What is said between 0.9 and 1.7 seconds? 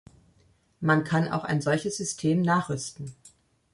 kann auch ein